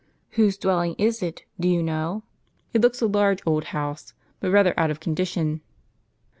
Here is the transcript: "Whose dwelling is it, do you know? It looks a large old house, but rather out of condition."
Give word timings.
"Whose 0.31 0.57
dwelling 0.57 0.95
is 0.97 1.21
it, 1.21 1.43
do 1.59 1.67
you 1.67 1.83
know? 1.83 2.23
It 2.73 2.81
looks 2.81 3.01
a 3.01 3.05
large 3.05 3.39
old 3.45 3.65
house, 3.65 4.15
but 4.39 4.49
rather 4.49 4.73
out 4.75 4.89
of 4.89 4.99
condition." 4.99 5.61